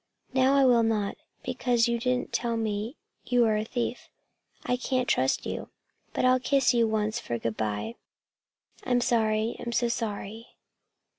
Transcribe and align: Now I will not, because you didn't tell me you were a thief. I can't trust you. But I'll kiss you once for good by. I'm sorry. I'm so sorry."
Now 0.33 0.55
I 0.55 0.65
will 0.65 0.81
not, 0.81 1.15
because 1.43 1.87
you 1.87 1.99
didn't 1.99 2.33
tell 2.33 2.57
me 2.57 2.97
you 3.23 3.41
were 3.41 3.55
a 3.55 3.63
thief. 3.63 4.09
I 4.65 4.75
can't 4.75 5.07
trust 5.07 5.45
you. 5.45 5.69
But 6.11 6.25
I'll 6.25 6.39
kiss 6.39 6.73
you 6.73 6.87
once 6.87 7.19
for 7.19 7.37
good 7.37 7.55
by. 7.55 7.93
I'm 8.83 8.99
sorry. 8.99 9.55
I'm 9.59 9.71
so 9.71 9.89
sorry." 9.89 10.55